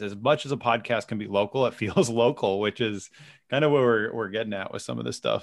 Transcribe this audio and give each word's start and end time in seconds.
as 0.00 0.14
much 0.14 0.46
as 0.46 0.52
a 0.52 0.56
podcast 0.56 1.08
can 1.08 1.18
be 1.18 1.26
local, 1.26 1.66
it 1.66 1.74
feels 1.74 2.08
local, 2.10 2.60
which 2.60 2.80
is 2.80 3.10
kind 3.50 3.64
of 3.64 3.72
where 3.72 3.82
we're, 3.82 4.14
we're 4.14 4.28
getting 4.28 4.52
at 4.52 4.72
with 4.72 4.80
some 4.80 4.96
of 4.98 5.04
this 5.04 5.16
stuff. 5.16 5.42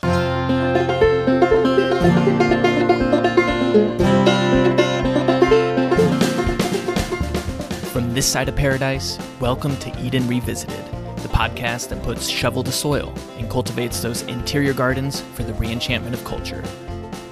From 7.91 8.13
this 8.13 8.25
side 8.25 8.47
of 8.47 8.55
paradise, 8.55 9.19
welcome 9.41 9.75
to 9.77 10.01
Eden 10.01 10.25
Revisited, 10.25 10.85
the 11.17 11.27
podcast 11.27 11.89
that 11.89 12.01
puts 12.03 12.27
shovel 12.27 12.63
to 12.63 12.71
soil 12.71 13.13
and 13.37 13.49
cultivates 13.49 14.01
those 14.01 14.21
interior 14.23 14.73
gardens 14.73 15.19
for 15.19 15.43
the 15.43 15.51
reenchantment 15.53 16.13
of 16.13 16.23
culture. 16.23 16.63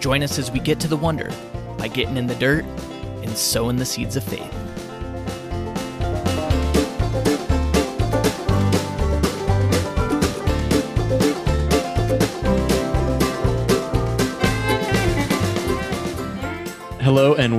Join 0.01 0.23
us 0.23 0.37
as 0.37 0.51
we 0.51 0.59
get 0.59 0.77
to 0.81 0.89
the 0.89 0.97
wonder 0.97 1.31
by 1.77 1.87
getting 1.87 2.17
in 2.17 2.27
the 2.27 2.35
dirt 2.35 2.65
and 3.21 3.29
sowing 3.29 3.77
the 3.77 3.85
seeds 3.85 4.17
of 4.17 4.25
faith. 4.25 4.62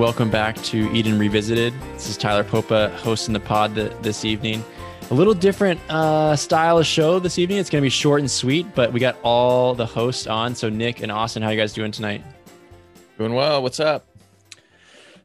Welcome 0.05 0.29
back 0.29 0.55
to 0.57 0.93
Eden 0.93 1.19
Revisited. 1.19 1.73
This 1.95 2.11
is 2.11 2.19
Tyler 2.19 2.45
Popa 2.45 2.95
hosting 2.99 3.33
the 3.33 3.41
pod 3.41 3.75
th- 3.75 3.91
this 4.03 4.27
evening. 4.27 4.63
A 5.11 5.15
little 5.15 5.33
different 5.33 5.81
uh, 5.89 6.37
style 6.37 6.77
of 6.77 6.85
show 6.85 7.19
this 7.19 7.39
evening. 7.39 7.57
It's 7.57 7.71
going 7.71 7.81
to 7.81 7.87
be 7.87 7.89
short 7.89 8.21
and 8.21 8.31
sweet, 8.31 8.67
but 8.75 8.93
we 8.93 9.01
got 9.01 9.17
all 9.23 9.75
the 9.75 9.87
hosts 9.87 10.27
on. 10.27 10.55
So 10.55 10.69
Nick 10.69 11.03
and 11.03 11.11
Austin, 11.11 11.43
how 11.43 11.49
you 11.49 11.57
guys 11.57 11.73
doing 11.73 11.91
tonight? 11.91 12.23
Doing 13.17 13.33
well. 13.33 13.63
What's 13.63 13.81
up? 13.81 14.07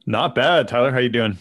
Not 0.05 0.33
bad. 0.33 0.69
Tyler, 0.69 0.93
how 0.93 0.99
you 0.99 1.09
doing? 1.09 1.37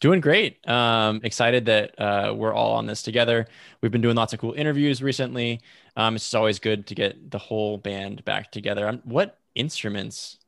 Doing 0.00 0.20
great. 0.20 0.68
Um, 0.68 1.20
excited 1.22 1.66
that 1.66 1.94
uh, 2.00 2.34
we're 2.34 2.52
all 2.52 2.72
on 2.72 2.86
this 2.86 3.00
together. 3.00 3.46
We've 3.80 3.92
been 3.92 4.02
doing 4.02 4.16
lots 4.16 4.32
of 4.32 4.40
cool 4.40 4.54
interviews 4.54 5.04
recently. 5.04 5.60
Um, 5.96 6.16
it's 6.16 6.24
just 6.24 6.34
always 6.34 6.58
good 6.58 6.88
to 6.88 6.96
get 6.96 7.30
the 7.30 7.38
whole 7.38 7.78
band 7.78 8.24
back 8.24 8.50
together. 8.50 8.88
Um, 8.88 9.02
what 9.04 9.38
instruments 9.54 10.38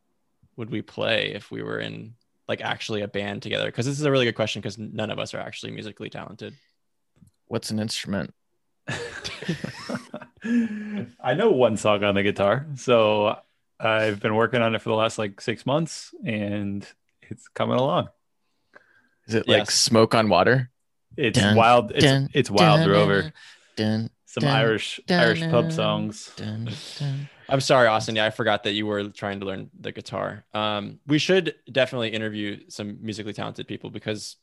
would 0.59 0.69
we 0.71 0.83
play 0.83 1.33
if 1.35 1.51
we 1.51 1.63
were 1.63 1.79
in 1.79 2.15
like 2.49 2.61
actually 2.61 3.01
a 3.03 3.09
band 3.09 3.43
together? 3.43 3.67
Because 3.67 3.87
this 3.87 3.99
is 3.99 4.05
a 4.05 4.11
really 4.11 4.27
good 4.27 4.35
question 4.35 4.61
because 4.61 4.77
none 4.77 5.11
of 5.11 5.19
us 5.19 5.33
are 5.33 5.39
actually 5.39 5.71
musically 5.73 6.11
talented. 6.11 6.55
What's 7.47 7.71
an 7.71 7.79
instrument? 7.79 8.35
I 11.23 11.35
know 11.35 11.51
one 11.51 11.77
song 11.77 12.03
on 12.03 12.17
the 12.17 12.23
guitar. 12.25 12.67
So 12.75 13.39
I've 13.79 14.19
been 14.21 14.35
working 14.35 14.61
on 14.61 14.75
it 14.75 14.83
for 14.83 14.89
the 14.89 14.97
last 14.97 15.17
like 15.17 15.41
six 15.41 15.65
months 15.65 16.13
and 16.25 16.87
it's 17.23 17.47
coming 17.49 17.79
along. 17.79 18.09
Is 19.29 19.35
it 19.35 19.47
like 19.47 19.67
Yes. 19.67 19.75
smoke 19.75 20.15
on 20.15 20.29
water? 20.29 20.71
It's 21.17 21.39
Dun, 21.39 21.57
wild. 21.57 21.93
It's, 21.93 22.05
dun, 22.05 22.29
it's 22.35 22.51
wild 22.51 22.81
dun, 22.81 22.91
rover. 22.91 23.33
Dun, 23.77 24.11
Some 24.27 24.43
dun, 24.43 24.57
Irish 24.57 25.01
dun, 25.07 25.21
Irish 25.21 25.41
pub 25.43 25.67
dun, 25.67 25.71
songs. 25.71 26.33
Dun, 27.49 27.53
dun. 27.53 27.55
I'm 27.55 27.61
sorry, 27.61 27.89
Austin. 27.89 28.17
Yeah, 28.17 28.27
I 28.27 28.31
forgot 28.31 28.65
that 28.65 28.73
you 28.73 28.87
were 28.87 29.09
trying 29.09 29.41
to 29.41 29.47
learn 29.47 29.71
the 29.79 29.93
guitar. 29.93 30.45
Um, 30.55 31.01
we 31.07 31.19
should 31.19 31.55
definitely 31.71 32.11
interview 32.11 32.61
some 32.69 32.99
musically 33.03 33.33
talented 33.33 33.67
people 33.67 33.91
because 33.91 34.37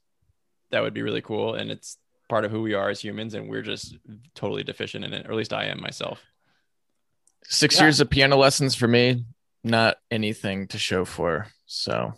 that 0.72 0.82
would 0.82 0.94
be 0.94 1.02
really 1.02 1.22
cool. 1.22 1.56
And 1.56 1.72
it's 1.72 1.98
part 2.28 2.46
of 2.46 2.52
who 2.52 2.62
we 2.62 2.74
are 2.74 2.90
as 2.90 3.00
humans. 3.00 3.34
And 3.34 3.50
we're 3.50 3.62
just 3.62 3.96
totally 4.34 4.64
deficient 4.64 5.06
in 5.06 5.14
it, 5.14 5.28
or 5.28 5.32
at 5.32 5.38
least 5.38 5.54
I 5.54 5.66
am 5.66 5.82
myself. 5.82 6.24
Six 7.44 7.76
Yeah. 7.76 7.84
years 7.84 8.00
of 8.00 8.10
piano 8.10 8.36
lessons 8.38 8.74
for 8.76 8.88
me, 8.88 9.26
not 9.64 9.98
anything 10.10 10.68
to 10.70 10.80
show 10.80 11.06
for. 11.06 11.48
So 11.68 12.14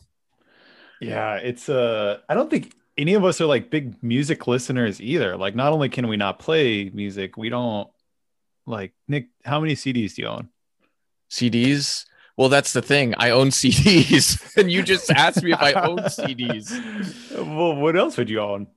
Yeah, 1.01 1.35
it's 1.35 1.69
uh 1.69 2.19
I 2.29 2.33
don't 2.33 2.49
think 2.49 2.73
any 2.97 3.13
of 3.13 3.23
us 3.25 3.39
are 3.41 3.45
like 3.45 3.69
big 3.69 4.01
music 4.01 4.47
listeners 4.47 4.99
either. 5.01 5.37
Like 5.37 5.53
not 5.55 5.73
only 5.73 5.89
can 5.89 6.07
we 6.07 6.17
not 6.17 6.39
play 6.39 6.89
music, 6.89 7.37
we 7.37 7.49
don't 7.49 7.89
like 8.65 8.93
Nick, 9.07 9.27
how 9.45 9.59
many 9.59 9.75
CDs 9.75 10.15
do 10.15 10.21
you 10.23 10.27
own? 10.29 10.49
CDs. 11.29 12.05
Well, 12.35 12.49
that's 12.49 12.73
the 12.73 12.81
thing. 12.81 13.15
I 13.17 13.31
own 13.31 13.49
CDs, 13.49 14.55
and 14.57 14.71
you 14.71 14.83
just 14.83 15.09
asked 15.11 15.43
me 15.43 15.53
if 15.53 15.61
I 15.61 15.73
own 15.73 15.97
CDs. 15.99 16.71
well, 17.35 17.75
what 17.75 17.95
else 17.95 18.17
would 18.17 18.29
you 18.29 18.41
own? 18.41 18.67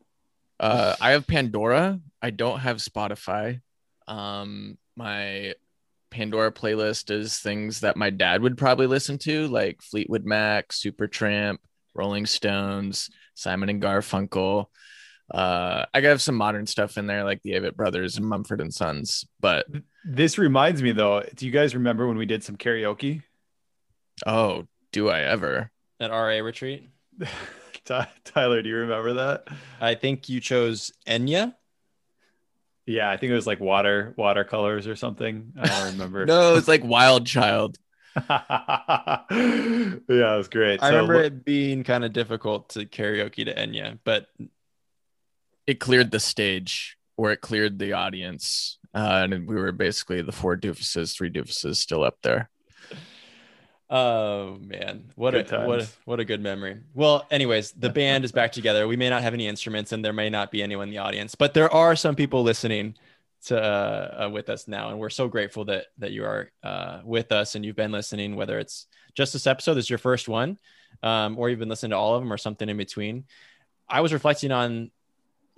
Uh, 0.58 0.96
I 1.00 1.10
have 1.10 1.26
Pandora. 1.26 2.00
I 2.22 2.30
don't 2.30 2.60
have 2.60 2.78
Spotify. 2.78 3.60
Um, 4.08 4.78
my 4.96 5.54
Pandora 6.10 6.52
playlist 6.52 7.10
is 7.10 7.38
things 7.38 7.80
that 7.80 7.96
my 7.96 8.10
dad 8.10 8.42
would 8.42 8.58
probably 8.58 8.86
listen 8.86 9.18
to, 9.18 9.46
like 9.48 9.82
Fleetwood 9.82 10.24
Mac, 10.24 10.68
Supertramp, 10.68 11.58
Rolling 11.94 12.26
Stones, 12.26 13.10
Simon 13.34 13.68
and 13.68 13.82
Garfunkel. 13.82 14.66
Uh, 15.30 15.86
I 15.94 16.00
have 16.00 16.20
some 16.20 16.34
modern 16.34 16.66
stuff 16.66 16.98
in 16.98 17.06
there, 17.06 17.22
like 17.24 17.42
the 17.42 17.52
Avett 17.52 17.76
Brothers 17.76 18.16
and 18.16 18.26
Mumford 18.26 18.60
and 18.60 18.72
Sons. 18.74 19.24
But 19.40 19.66
This 20.04 20.38
reminds 20.38 20.82
me 20.82 20.92
though, 20.92 21.22
do 21.34 21.46
you 21.46 21.52
guys 21.52 21.74
remember 21.74 22.06
when 22.08 22.16
we 22.18 22.26
did 22.26 22.42
some 22.44 22.56
karaoke? 22.56 23.22
oh, 24.26 24.66
do 24.92 25.08
I 25.08 25.20
ever? 25.20 25.70
At 26.00 26.10
RA 26.10 26.40
retreat, 26.42 26.90
Ty- 27.84 28.08
Tyler, 28.24 28.60
do 28.62 28.68
you 28.68 28.76
remember 28.76 29.14
that? 29.14 29.46
I 29.80 29.94
think 29.94 30.28
you 30.28 30.40
chose 30.40 30.92
Enya. 31.06 31.54
Yeah, 32.86 33.08
I 33.08 33.16
think 33.16 33.30
it 33.30 33.34
was 33.36 33.46
like 33.46 33.60
water 33.60 34.14
watercolors 34.16 34.86
or 34.88 34.96
something. 34.96 35.52
I 35.60 35.66
don't 35.68 35.92
remember. 35.92 36.26
No, 36.26 36.56
it's 36.56 36.66
like 36.68 36.82
Wild 36.82 37.26
Child. 37.26 37.78
yeah, 38.28 39.24
it 39.30 40.08
was 40.08 40.48
great. 40.48 40.82
I 40.82 40.88
So 40.90 40.96
remember 40.96 41.22
it 41.22 41.44
being 41.44 41.84
kind 41.84 42.04
of 42.04 42.12
difficult 42.12 42.70
to 42.70 42.84
karaoke 42.86 43.44
to 43.44 43.54
Enya, 43.54 43.98
but 44.04 44.26
It 45.70 45.78
cleared 45.78 46.10
the 46.10 46.18
stage, 46.18 46.98
or 47.16 47.30
it 47.30 47.42
cleared 47.42 47.78
the 47.78 47.92
audience, 47.92 48.80
uh, 48.92 49.28
and 49.30 49.46
we 49.46 49.54
were 49.54 49.70
basically 49.70 50.20
the 50.20 50.32
four 50.32 50.56
doofuses, 50.56 51.14
three 51.14 51.30
doofuses 51.30 51.76
still 51.76 52.02
up 52.02 52.16
there. 52.24 52.50
Oh 53.88 54.58
man, 54.60 55.12
what 55.14 55.30
Good 55.30 55.52
a 55.52 55.64
what 55.64 55.80
a, 55.80 55.88
what 56.06 56.18
a 56.18 56.24
good 56.24 56.40
memory. 56.40 56.80
Well, 56.92 57.24
anyways, 57.30 57.70
the 57.70 57.88
band 58.00 58.24
is 58.24 58.32
back 58.32 58.50
together. 58.50 58.88
We 58.88 58.96
may 58.96 59.08
not 59.08 59.22
have 59.22 59.32
any 59.32 59.46
instruments, 59.46 59.92
and 59.92 60.04
there 60.04 60.12
may 60.12 60.28
not 60.28 60.50
be 60.50 60.60
anyone 60.60 60.88
in 60.88 60.90
the 60.90 60.98
audience, 60.98 61.36
but 61.36 61.54
there 61.54 61.72
are 61.72 61.94
some 61.94 62.16
people 62.16 62.42
listening 62.42 62.96
to 63.44 63.62
uh, 63.62 64.24
uh, 64.24 64.28
with 64.28 64.48
us 64.48 64.66
now, 64.66 64.88
and 64.88 64.98
we're 64.98 65.08
so 65.08 65.28
grateful 65.28 65.66
that 65.66 65.86
that 65.98 66.10
you 66.10 66.24
are 66.24 66.50
uh, 66.64 67.02
with 67.04 67.30
us 67.30 67.54
and 67.54 67.64
you've 67.64 67.76
been 67.76 67.92
listening. 67.92 68.34
Whether 68.34 68.58
it's 68.58 68.88
just 69.14 69.34
this 69.34 69.46
episode 69.46 69.74
this 69.74 69.84
is 69.84 69.90
your 69.90 70.00
first 70.00 70.28
one, 70.28 70.58
um, 71.04 71.38
or 71.38 71.48
you've 71.48 71.60
been 71.60 71.68
listening 71.68 71.90
to 71.90 71.96
all 71.96 72.16
of 72.16 72.22
them, 72.22 72.32
or 72.32 72.38
something 72.38 72.68
in 72.68 72.76
between. 72.76 73.26
I 73.88 74.00
was 74.00 74.12
reflecting 74.12 74.50
on 74.50 74.90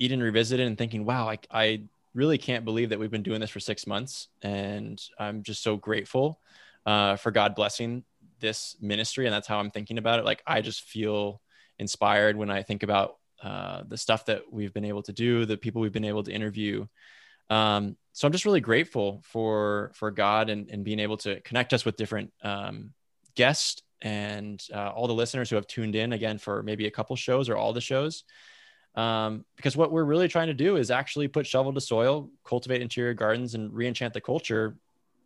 Eden 0.02 0.22
Revisited 0.22 0.66
and 0.66 0.76
thinking, 0.76 1.04
wow, 1.04 1.28
I, 1.28 1.38
I 1.50 1.82
really 2.12 2.36
can't 2.36 2.64
believe 2.64 2.88
that 2.88 2.98
we've 2.98 3.10
been 3.10 3.22
doing 3.22 3.40
this 3.40 3.50
for 3.50 3.60
six 3.60 3.86
months, 3.86 4.28
and 4.42 5.00
I'm 5.18 5.44
just 5.44 5.62
so 5.62 5.76
grateful 5.76 6.40
uh, 6.84 7.14
for 7.16 7.30
God 7.30 7.54
blessing 7.54 8.02
this 8.40 8.76
ministry. 8.80 9.26
And 9.26 9.32
that's 9.32 9.46
how 9.46 9.58
i'm 9.60 9.70
thinking 9.70 9.98
about 9.98 10.18
it. 10.18 10.24
Like 10.24 10.42
i 10.46 10.60
just 10.60 10.82
feel 10.82 11.40
inspired 11.78 12.36
when 12.36 12.50
i 12.50 12.62
think 12.62 12.82
about 12.82 13.16
uh, 13.42 13.82
the 13.88 13.96
stuff 13.96 14.26
that 14.26 14.52
we've 14.52 14.74
been 14.74 14.84
able 14.84 15.02
to 15.02 15.12
do 15.12 15.46
the 15.46 15.56
people 15.56 15.80
we've 15.80 15.92
been 15.92 16.04
able 16.04 16.24
to 16.24 16.32
interview. 16.32 16.86
Um, 17.48 17.96
so 18.12 18.26
i'm 18.26 18.32
just 18.32 18.44
really 18.44 18.60
grateful 18.60 19.22
for 19.24 19.92
for 19.94 20.10
god 20.10 20.50
and, 20.50 20.69
and 20.70 20.84
being 20.84 20.98
able 20.98 21.16
to 21.19 21.40
connect 21.42 21.72
us 21.72 21.84
with 21.84 21.96
different 21.96 22.32
um, 22.42 22.92
guests 23.36 23.82
and 24.02 24.60
uh, 24.74 24.88
all 24.88 25.06
the 25.06 25.14
listeners 25.14 25.48
who 25.48 25.56
have 25.56 25.66
tuned 25.66 25.94
in 25.94 26.12
again 26.12 26.38
for 26.38 26.62
maybe 26.62 26.86
a 26.86 26.90
couple 26.90 27.14
shows 27.14 27.48
or 27.48 27.56
all 27.56 27.72
the 27.72 27.80
shows 27.80 28.24
um, 28.94 29.44
because 29.56 29.76
what 29.76 29.91
we're 29.91 30.04
really 30.04 30.28
trying 30.28 30.48
to 30.48 30.54
do 30.54 30.76
is 30.76 30.91
actually 30.91 31.28
put 31.28 31.47
shovel 31.47 31.72
to 31.72 31.80
soil 31.80 32.28
cultivate 32.44 32.82
interior 32.82 33.14
gardens 33.14 33.54
and 33.54 33.72
re-enchant 33.72 34.12
the 34.12 34.20
culture 34.20 34.76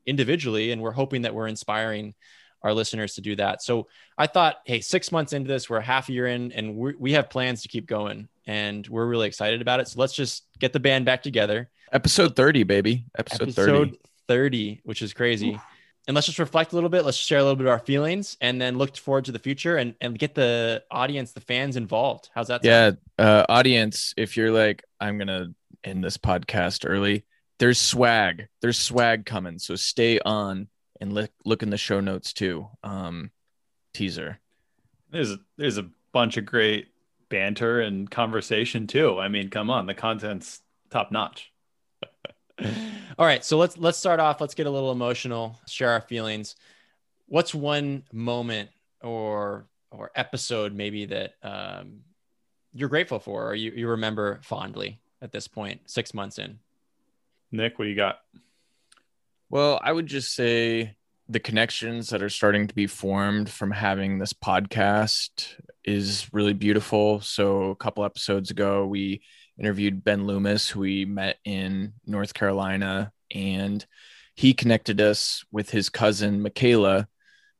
individually 0.07 0.71
and 0.71 0.81
we're 0.81 0.93
hoping 0.93 1.23
that 1.23 1.35
we're 1.35 1.49
inspiring 1.49 2.15
our 2.63 2.75
listeners 2.75 3.15
to 3.15 3.21
do 3.21 3.37
that. 3.37 3.63
So 3.63 3.87
I 4.19 4.27
thought, 4.27 4.57
hey, 4.65 4.81
six 4.81 5.13
months 5.13 5.33
into 5.33 5.49
this, 5.49 5.71
we're 5.71 5.81
half 5.81 6.09
a 6.09 6.13
year 6.13 6.27
in, 6.27 6.53
and 6.53 6.77
we 6.77 6.95
we 6.99 7.13
have 7.13 7.31
plans 7.31 7.63
to 7.63 7.69
keep 7.69 7.87
going, 7.87 8.29
and 8.47 8.87
we're 8.89 9.07
really 9.07 9.29
excited 9.29 9.63
about 9.63 9.81
it. 9.81 9.89
So 9.89 10.01
let's 10.01 10.15
just 10.15 10.45
get 10.59 10.73
the 10.73 10.81
band 10.81 11.05
back 11.05 11.23
together. 11.23 11.69
Episode 11.93 12.35
30, 12.35 12.65
baby. 12.65 13.05
Episode, 13.17 13.55
30. 13.55 14.01
30, 14.27 14.81
which 14.83 15.03
is 15.03 15.13
crazy. 15.13 15.61
And 16.07 16.15
let's 16.15 16.27
just 16.27 16.39
reflect 16.39 16.73
a 16.73 16.77
little 16.77 16.91
bit. 16.91 17.05
Let's 17.05 17.17
share 17.17 17.39
a 17.39 17.43
little 17.43 17.57
bit 17.57 17.67
of 17.67 17.73
our 17.73 17.81
feelings, 17.81 18.37
and 18.41 18.61
then 18.61 18.79
look 18.79 18.97
forward 18.97 19.25
to 19.25 19.33
the 19.33 19.39
future 19.41 19.77
and 19.77 19.95
and 20.01 20.19
get 20.19 20.35
the 20.35 20.85
audience, 20.91 21.33
the 21.33 21.41
fans 21.41 21.77
involved. 21.77 22.31
How's 22.35 22.49
that? 22.49 22.65
sound? 22.65 22.99
Yeah. 23.19 23.25
Uh, 23.25 23.45
audience, 23.49 24.15
if 24.17 24.37
you're 24.37 24.53
like, 24.53 24.85
I'm 25.01 25.19
going 25.19 25.29
to 25.29 25.55
end 25.83 26.05
this 26.05 26.17
podcast 26.17 26.89
early, 26.89 27.25
there's 27.59 27.81
swag. 27.81 28.47
There's 28.61 28.79
swag 28.79 29.27
coming. 29.27 29.59
So 29.59 29.75
stay 29.75 30.21
on 30.21 30.69
and 31.01 31.13
look, 31.13 31.31
look 31.45 31.63
in 31.63 31.71
the 31.71 31.77
show 31.77 32.01
notes 32.01 32.33
too. 32.33 32.69
Um, 32.85 33.31
teaser. 33.95 34.39
there's 35.11 35.37
there's 35.57 35.79
a 35.79 35.89
bunch 36.13 36.37
of 36.37 36.47
great 36.47 36.89
banter 37.29 37.81
and 37.81 38.11
conversation 38.11 38.87
too. 38.87 39.19
I 39.19 39.29
mean, 39.29 39.51
come 39.51 39.71
on, 39.71 39.87
the 39.87 39.95
content's 39.95 40.61
top 40.91 41.11
notch. 41.11 41.51
All 43.19 43.27
right, 43.27 43.45
so 43.45 43.57
let's 43.57 43.79
let's 43.79 43.99
start 43.99 44.21
off. 44.21 44.41
Let's 44.41 44.55
get 44.55 44.67
a 44.67 44.71
little 44.71 44.93
emotional, 44.93 45.59
share 45.67 45.91
our 45.91 46.03
feelings. 46.03 46.57
What's 47.27 47.55
one 47.55 48.05
moment 48.13 48.71
or 49.03 49.67
or 49.91 50.11
episode 50.15 50.75
maybe 50.75 51.07
that 51.07 51.35
um, 51.43 52.01
you're 52.75 52.89
grateful 52.89 53.19
for 53.19 53.49
or 53.49 53.55
you, 53.55 53.73
you 53.73 53.89
remember 53.89 54.41
fondly? 54.43 55.01
at 55.23 55.33
this 55.33 55.49
point, 55.49 55.81
six 55.87 56.15
months 56.15 56.39
in? 56.39 56.59
Nick, 57.51 57.79
what 57.79 57.85
do 57.85 57.91
you 57.91 57.97
got? 57.97 58.21
Well, 59.49 59.81
I 59.83 59.93
would 59.93 60.07
just 60.07 60.35
say 60.35 60.97
the 61.29 61.41
connections 61.41 62.11
that 62.11 62.23
are 62.23 62.29
starting 62.29 62.67
to 62.67 62.75
be 62.75 62.87
formed 62.87 63.49
from 63.49 63.71
having 63.71 64.19
this 64.19 64.33
podcast 64.33 65.55
is 65.85 66.29
really 66.33 66.53
beautiful. 66.53 67.21
So, 67.21 67.71
a 67.71 67.77
couple 67.77 68.05
episodes 68.05 68.51
ago, 68.51 68.87
we 68.87 69.23
interviewed 69.59 70.05
Ben 70.05 70.27
Loomis, 70.27 70.69
who 70.69 70.81
we 70.81 71.05
met 71.05 71.39
in 71.45 71.95
North 72.07 72.35
Carolina, 72.35 73.13
and 73.35 73.85
he 74.35 74.53
connected 74.53 75.01
us 75.01 75.45
with 75.51 75.71
his 75.71 75.89
cousin, 75.89 76.43
Michaela, 76.43 77.09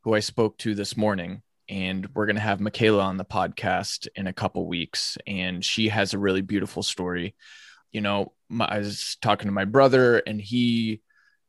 who 0.03 0.15
I 0.15 0.21
spoke 0.21 0.59
to 0.59 0.75
this 0.75 0.97
morning. 0.97 1.43
And 1.69 2.09
we're 2.15 2.27
going 2.27 2.37
to 2.37 2.43
have 2.43 2.61
Michaela 2.61 3.03
on 3.03 3.17
the 3.17 3.25
podcast 3.25 4.07
in 4.15 4.27
a 4.27 4.33
couple 4.33 4.69
weeks. 4.69 5.19
And 5.27 5.65
she 5.65 5.89
has 5.89 6.15
a 6.15 6.19
really 6.19 6.43
beautiful 6.43 6.83
story. 6.83 7.35
You 7.91 8.03
know, 8.03 8.33
my, 8.49 8.67
I 8.67 8.79
was 8.79 9.17
talking 9.21 9.49
to 9.49 9.53
my 9.53 9.65
brother, 9.65 10.19
and 10.19 10.41
he 10.41 11.01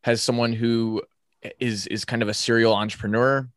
has 0.04 0.24
someone 0.24 0.54
who 0.54 1.04
is 1.60 1.86
is 1.88 2.06
kind 2.06 2.22
of 2.22 2.30
a 2.30 2.34
serial 2.34 2.74
entrepreneur 2.74 3.48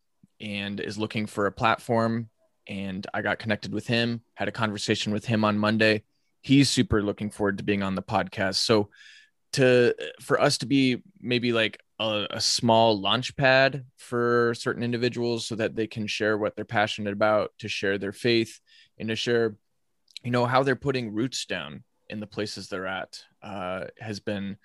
and 0.40 0.81
is 0.81 0.98
looking 0.98 1.26
for 1.26 1.46
a 1.46 1.52
platform 1.52 2.28
and 2.66 3.06
I 3.12 3.22
got 3.22 3.38
connected 3.38 3.72
with 3.72 3.87
him, 3.87 4.22
had 4.34 4.48
a 4.48 4.52
conversation 4.52 5.12
with 5.12 5.25
him 5.25 5.44
on 5.44 5.58
Monday. 5.58 6.04
He's 6.40 6.70
super 6.70 7.02
looking 7.02 7.31
forward 7.31 7.58
to 7.58 7.64
being 7.64 7.82
on 7.82 7.94
the 7.94 8.02
podcast. 8.02 8.56
So 8.56 8.90
to 9.52 9.94
for 10.20 10.40
us 10.40 10.58
to 10.58 10.66
be 10.66 11.02
maybe 11.20 11.52
like 11.52 11.81
a, 11.98 12.26
a 12.31 12.40
small 12.40 12.98
launch 12.98 13.37
pad 13.37 13.84
for 13.98 14.54
certain 14.56 14.82
individuals 14.82 15.46
so 15.46 15.56
that 15.56 15.76
they 15.76 15.87
can 15.87 16.06
share 16.06 16.38
what 16.38 16.56
they're 16.56 16.64
passionate 16.64 17.12
about, 17.12 17.52
to 17.58 17.69
share 17.69 17.98
their 17.98 18.12
faith, 18.12 18.60
and 18.98 19.08
to 19.08 19.16
share, 19.16 19.56
you 20.22 20.31
know, 20.31 20.46
how 20.46 20.62
they're 20.62 20.76
putting 20.76 21.12
roots 21.12 21.46
down 21.46 21.84
in 22.08 22.20
the 22.20 22.26
places 22.26 22.69
they're 22.69 22.87
at 22.87 23.22
uh, 23.42 23.84
has 23.98 24.20
been 24.20 24.56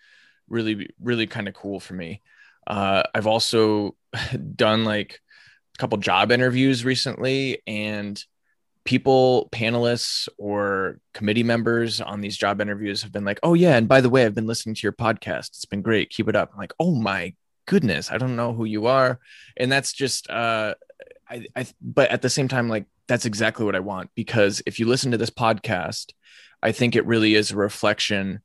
really, 0.47 0.89
really 0.99 1.27
kind 1.27 1.47
of 1.47 1.53
cool 1.53 1.79
for 1.79 1.93
me. 1.93 2.21
Uh, 2.67 3.03
I've 3.13 3.27
also 3.27 3.95
done 4.55 4.85
like 4.85 5.19
a 5.75 5.77
couple 5.77 5.97
job 5.97 6.31
interviews 6.31 6.85
recently, 6.85 7.61
and 7.67 8.21
people, 8.85 9.49
panelists, 9.51 10.29
or 10.37 10.99
committee 11.13 11.43
members 11.43 11.99
on 11.99 12.21
these 12.21 12.37
job 12.37 12.61
interviews 12.61 13.01
have 13.03 13.11
been 13.11 13.25
like, 13.25 13.39
"Oh 13.43 13.53
yeah, 13.53 13.75
and 13.75 13.87
by 13.87 14.01
the 14.01 14.09
way, 14.09 14.25
I've 14.25 14.35
been 14.35 14.47
listening 14.47 14.75
to 14.75 14.83
your 14.83 14.93
podcast. 14.93 15.49
It's 15.49 15.65
been 15.65 15.81
great. 15.81 16.09
Keep 16.09 16.29
it 16.29 16.35
up." 16.35 16.51
I'm 16.53 16.59
like, 16.59 16.73
"Oh 16.79 16.95
my 16.95 17.33
goodness, 17.65 18.11
I 18.11 18.17
don't 18.17 18.35
know 18.35 18.53
who 18.53 18.65
you 18.65 18.85
are," 18.85 19.19
and 19.57 19.71
that's 19.71 19.91
just, 19.91 20.29
uh, 20.29 20.75
I, 21.29 21.45
I, 21.55 21.65
but 21.81 22.11
at 22.11 22.21
the 22.21 22.29
same 22.29 22.47
time, 22.47 22.69
like 22.69 22.85
that's 23.07 23.25
exactly 23.25 23.65
what 23.65 23.75
I 23.75 23.79
want 23.79 24.09
because 24.15 24.61
if 24.65 24.79
you 24.79 24.87
listen 24.87 25.11
to 25.11 25.17
this 25.17 25.29
podcast, 25.29 26.13
I 26.63 26.71
think 26.71 26.95
it 26.95 27.05
really 27.05 27.35
is 27.35 27.51
a 27.51 27.57
reflection 27.57 28.41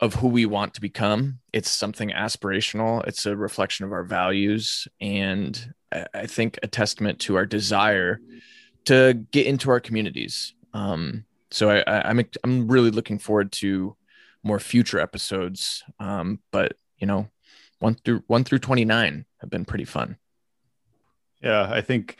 of 0.00 0.14
who 0.14 0.28
we 0.28 0.46
want 0.46 0.74
to 0.74 0.80
become. 0.80 1.40
It's 1.52 1.70
something 1.70 2.10
aspirational. 2.10 3.06
It's 3.06 3.26
a 3.26 3.36
reflection 3.36 3.84
of 3.84 3.92
our 3.92 4.04
values, 4.04 4.88
and 5.00 5.74
I 5.92 6.26
think 6.26 6.58
a 6.62 6.68
testament 6.68 7.20
to 7.20 7.36
our 7.36 7.46
desire 7.46 8.20
to 8.86 9.14
get 9.30 9.46
into 9.46 9.70
our 9.70 9.80
communities. 9.80 10.54
Um, 10.72 11.24
so 11.50 11.70
I, 11.70 11.78
I, 11.86 12.08
I'm 12.08 12.20
I'm 12.44 12.68
really 12.68 12.90
looking 12.90 13.18
forward 13.18 13.52
to 13.52 13.96
more 14.42 14.60
future 14.60 14.98
episodes. 14.98 15.82
Um, 15.98 16.40
but 16.50 16.74
you 16.98 17.06
know, 17.06 17.28
one 17.78 17.94
through 17.94 18.22
one 18.26 18.44
through 18.44 18.58
twenty 18.58 18.84
nine 18.84 19.24
have 19.38 19.50
been 19.50 19.64
pretty 19.64 19.84
fun. 19.84 20.16
Yeah, 21.42 21.68
I 21.70 21.80
think 21.80 22.18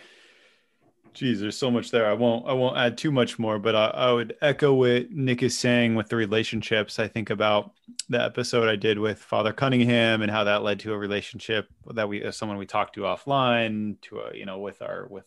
Geez, 1.18 1.40
there's 1.40 1.58
so 1.58 1.68
much 1.68 1.90
there. 1.90 2.08
I 2.08 2.12
won't 2.12 2.46
I 2.46 2.52
won't 2.52 2.76
add 2.76 2.96
too 2.96 3.10
much 3.10 3.40
more, 3.40 3.58
but 3.58 3.74
I, 3.74 3.86
I, 3.86 4.12
would 4.12 4.36
echo 4.40 4.72
what 4.72 5.10
Nick 5.10 5.42
is 5.42 5.58
saying 5.58 5.96
with 5.96 6.08
the 6.08 6.14
relationships. 6.14 7.00
I 7.00 7.08
think 7.08 7.30
about 7.30 7.72
the 8.08 8.22
episode 8.22 8.68
I 8.68 8.76
did 8.76 9.00
with 9.00 9.18
Father 9.18 9.52
Cunningham 9.52 10.22
and 10.22 10.30
how 10.30 10.44
that 10.44 10.62
led 10.62 10.78
to 10.80 10.92
a 10.92 10.96
relationship 10.96 11.66
that 11.92 12.08
we 12.08 12.30
someone 12.30 12.56
we 12.56 12.66
talked 12.66 12.94
to 12.94 13.00
offline 13.00 14.00
to 14.02 14.20
a, 14.20 14.36
you 14.36 14.46
know 14.46 14.60
with 14.60 14.80
our 14.80 15.08
with 15.10 15.24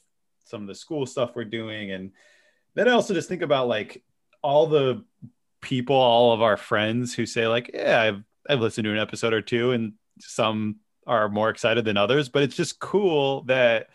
some 0.51 0.61
of 0.61 0.67
the 0.67 0.75
school 0.75 1.05
stuff 1.07 1.31
we're 1.35 1.45
doing 1.45 1.91
and 1.91 2.11
then 2.75 2.87
I 2.87 2.91
also 2.91 3.13
just 3.13 3.27
think 3.27 3.41
about 3.41 3.67
like 3.67 4.03
all 4.41 4.67
the 4.67 5.03
people, 5.61 5.95
all 5.95 6.33
of 6.33 6.41
our 6.41 6.57
friends 6.57 7.13
who 7.13 7.25
say 7.25 7.47
like, 7.47 7.71
yeah, 7.73 8.01
I've 8.01 8.23
I've 8.49 8.61
listened 8.61 8.85
to 8.85 8.91
an 8.91 8.97
episode 8.97 9.33
or 9.33 9.41
two 9.41 9.71
and 9.71 9.93
some 10.19 10.77
are 11.07 11.29
more 11.29 11.49
excited 11.49 11.85
than 11.85 11.97
others, 11.97 12.29
but 12.29 12.43
it's 12.43 12.55
just 12.55 12.79
cool 12.79 13.43
that 13.43 13.87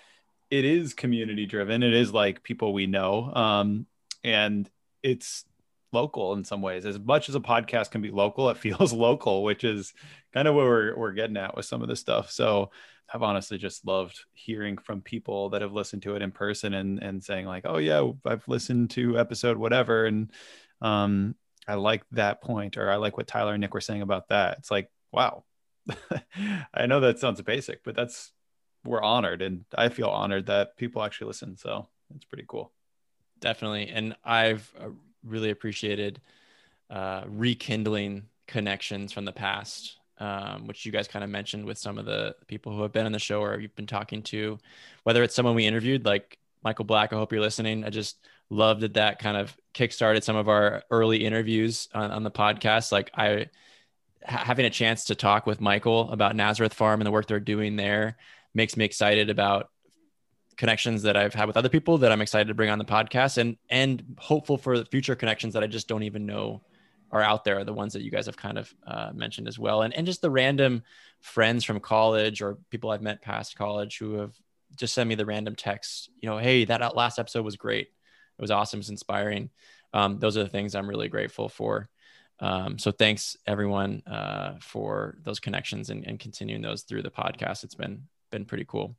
it 0.50 0.64
is 0.64 0.94
community 0.94 1.46
driven. 1.46 1.82
It 1.82 1.94
is 1.94 2.12
like 2.12 2.42
people 2.42 2.72
we 2.72 2.86
know. 2.86 3.32
Um, 3.32 3.86
and 4.22 4.68
it's 5.02 5.44
local 5.96 6.34
in 6.34 6.44
some 6.44 6.60
ways. 6.60 6.84
As 6.84 6.98
much 6.98 7.28
as 7.28 7.34
a 7.34 7.40
podcast 7.40 7.90
can 7.90 8.02
be 8.02 8.10
local, 8.10 8.50
it 8.50 8.58
feels 8.58 8.92
local, 9.08 9.42
which 9.42 9.64
is 9.64 9.94
kind 10.34 10.46
of 10.46 10.54
where 10.54 10.66
we're, 10.66 10.96
we're 10.96 11.12
getting 11.12 11.38
at 11.38 11.56
with 11.56 11.64
some 11.64 11.82
of 11.82 11.88
this 11.88 12.00
stuff. 12.00 12.30
So 12.30 12.70
I've 13.12 13.22
honestly 13.22 13.56
just 13.56 13.86
loved 13.86 14.20
hearing 14.34 14.76
from 14.76 15.00
people 15.00 15.50
that 15.50 15.62
have 15.62 15.72
listened 15.72 16.02
to 16.02 16.14
it 16.16 16.22
in 16.22 16.32
person 16.32 16.74
and, 16.74 17.02
and 17.02 17.24
saying 17.24 17.46
like, 17.46 17.64
oh 17.64 17.78
yeah, 17.78 18.10
I've 18.26 18.46
listened 18.46 18.90
to 18.90 19.18
episode 19.18 19.56
whatever. 19.56 20.04
And 20.04 20.30
um, 20.82 21.34
I 21.66 21.74
like 21.74 22.02
that 22.12 22.42
point, 22.42 22.76
or 22.76 22.90
I 22.90 22.96
like 22.96 23.16
what 23.16 23.26
Tyler 23.26 23.54
and 23.54 23.60
Nick 23.60 23.74
were 23.74 23.80
saying 23.80 24.02
about 24.02 24.28
that. 24.28 24.58
It's 24.58 24.70
like, 24.70 24.90
wow, 25.12 25.44
I 26.74 26.86
know 26.86 27.00
that 27.00 27.18
sounds 27.18 27.40
basic, 27.40 27.82
but 27.84 27.94
that's 27.94 28.32
we're 28.84 29.02
honored 29.02 29.42
and 29.42 29.64
I 29.74 29.88
feel 29.88 30.08
honored 30.08 30.46
that 30.46 30.76
people 30.76 31.02
actually 31.02 31.28
listen. 31.28 31.56
So 31.56 31.88
it's 32.14 32.24
pretty 32.24 32.44
cool. 32.46 32.72
Definitely. 33.40 33.88
And 33.88 34.16
I've 34.24 34.72
uh, 34.80 34.90
really 35.26 35.50
appreciated 35.50 36.20
uh, 36.90 37.24
rekindling 37.26 38.24
connections 38.46 39.12
from 39.12 39.24
the 39.24 39.32
past, 39.32 39.96
um, 40.18 40.66
which 40.66 40.86
you 40.86 40.92
guys 40.92 41.08
kind 41.08 41.24
of 41.24 41.30
mentioned 41.30 41.64
with 41.64 41.78
some 41.78 41.98
of 41.98 42.04
the 42.06 42.34
people 42.46 42.74
who 42.74 42.82
have 42.82 42.92
been 42.92 43.06
on 43.06 43.12
the 43.12 43.18
show 43.18 43.40
or 43.40 43.58
you've 43.58 43.74
been 43.76 43.86
talking 43.86 44.22
to, 44.22 44.58
whether 45.02 45.22
it's 45.22 45.34
someone 45.34 45.54
we 45.54 45.66
interviewed 45.66 46.04
like 46.04 46.38
Michael 46.62 46.84
Black. 46.84 47.12
I 47.12 47.16
hope 47.16 47.32
you're 47.32 47.40
listening. 47.40 47.84
I 47.84 47.90
just 47.90 48.16
loved 48.50 48.82
that 48.82 48.94
that 48.94 49.18
kind 49.18 49.36
of 49.36 49.56
kickstarted 49.74 50.22
some 50.22 50.36
of 50.36 50.48
our 50.48 50.82
early 50.90 51.24
interviews 51.24 51.88
on, 51.92 52.10
on 52.10 52.22
the 52.22 52.30
podcast. 52.30 52.92
Like 52.92 53.10
I, 53.14 53.46
having 54.22 54.66
a 54.66 54.70
chance 54.70 55.04
to 55.04 55.14
talk 55.14 55.46
with 55.46 55.60
Michael 55.60 56.10
about 56.10 56.36
Nazareth 56.36 56.74
Farm 56.74 57.00
and 57.00 57.06
the 57.06 57.12
work 57.12 57.26
they're 57.26 57.40
doing 57.40 57.76
there 57.76 58.16
makes 58.54 58.76
me 58.76 58.84
excited 58.84 59.30
about 59.30 59.70
connections 60.56 61.02
that 61.02 61.16
I've 61.16 61.34
had 61.34 61.46
with 61.46 61.56
other 61.56 61.68
people 61.68 61.98
that 61.98 62.10
I'm 62.10 62.22
excited 62.22 62.48
to 62.48 62.54
bring 62.54 62.70
on 62.70 62.78
the 62.78 62.84
podcast 62.84 63.38
and 63.38 63.56
and 63.68 64.16
hopeful 64.18 64.56
for 64.56 64.84
future 64.84 65.14
connections 65.14 65.54
that 65.54 65.62
I 65.62 65.66
just 65.66 65.88
don't 65.88 66.02
even 66.02 66.26
know 66.26 66.62
are 67.12 67.22
out 67.22 67.44
there 67.44 67.62
the 67.64 67.72
ones 67.72 67.92
that 67.92 68.02
you 68.02 68.10
guys 68.10 68.26
have 68.26 68.36
kind 68.36 68.58
of 68.58 68.74
uh, 68.86 69.10
mentioned 69.14 69.48
as 69.48 69.58
well. 69.58 69.82
And 69.82 69.94
and 69.94 70.06
just 70.06 70.22
the 70.22 70.30
random 70.30 70.82
friends 71.20 71.64
from 71.64 71.80
college 71.80 72.42
or 72.42 72.58
people 72.70 72.90
I've 72.90 73.02
met 73.02 73.22
past 73.22 73.56
college 73.56 73.98
who 73.98 74.14
have 74.14 74.34
just 74.76 74.94
sent 74.94 75.08
me 75.08 75.14
the 75.14 75.24
random 75.24 75.54
texts 75.54 76.10
you 76.20 76.28
know 76.28 76.38
hey 76.38 76.64
that 76.66 76.96
last 76.96 77.18
episode 77.18 77.44
was 77.44 77.56
great. 77.56 77.88
It 78.38 78.42
was 78.42 78.50
awesome. 78.50 78.80
It's 78.80 78.90
inspiring. 78.90 79.50
Um, 79.94 80.18
those 80.18 80.36
are 80.36 80.42
the 80.42 80.50
things 80.50 80.74
I'm 80.74 80.88
really 80.88 81.08
grateful 81.08 81.48
for. 81.48 81.88
Um, 82.38 82.78
so 82.78 82.90
thanks 82.90 83.36
everyone 83.46 84.02
uh, 84.06 84.56
for 84.60 85.16
those 85.22 85.40
connections 85.40 85.88
and, 85.88 86.06
and 86.06 86.18
continuing 86.18 86.60
those 86.60 86.82
through 86.82 87.02
the 87.02 87.10
podcast. 87.10 87.64
It's 87.64 87.74
been 87.74 88.02
been 88.30 88.44
pretty 88.44 88.64
cool. 88.66 88.96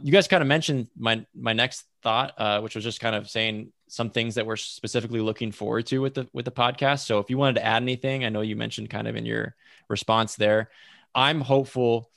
You 0.00 0.12
guys 0.12 0.28
kind 0.28 0.42
of 0.42 0.48
mentioned 0.48 0.88
my 0.96 1.24
my 1.34 1.52
next 1.52 1.84
thought, 2.02 2.34
uh, 2.38 2.60
which 2.60 2.74
was 2.74 2.84
just 2.84 3.00
kind 3.00 3.14
of 3.14 3.28
saying 3.28 3.72
some 3.88 4.10
things 4.10 4.34
that 4.34 4.46
we're 4.46 4.56
specifically 4.56 5.20
looking 5.20 5.52
forward 5.52 5.86
to 5.86 5.98
with 5.98 6.14
the 6.14 6.28
with 6.32 6.44
the 6.44 6.50
podcast. 6.50 7.06
So 7.06 7.18
if 7.18 7.30
you 7.30 7.38
wanted 7.38 7.56
to 7.56 7.64
add 7.64 7.82
anything, 7.82 8.24
I 8.24 8.28
know 8.28 8.40
you 8.40 8.56
mentioned 8.56 8.90
kind 8.90 9.08
of 9.08 9.16
in 9.16 9.26
your 9.26 9.54
response 9.88 10.36
there. 10.36 10.70
I'm 11.14 11.40
hopeful 11.40 12.10